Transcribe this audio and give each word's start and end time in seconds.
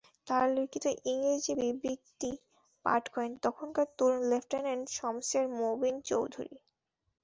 তাঁর 0.27 0.45
লিখিত 0.55 0.85
ইংরেজি 1.05 1.53
বিবৃতি 1.59 2.31
পাঠ 2.85 3.03
করেন 3.13 3.33
তখনকার 3.45 3.87
তরুণ 3.97 4.21
লেফটেন্যান্ট 4.31 4.85
শমসের 4.97 5.45
মবিন 5.59 5.95
চৌধুরী। 6.09 6.55